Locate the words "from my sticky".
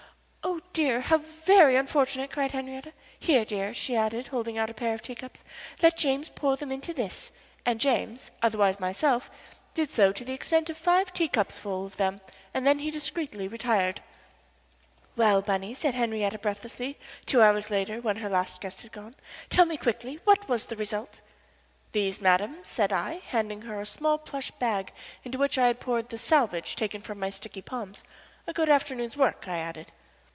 27.01-27.61